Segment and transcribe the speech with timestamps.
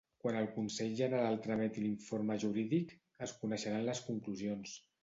[0.21, 4.79] Quan el Consell General trameti l'informe jurídic, es coneixeran les conclusions.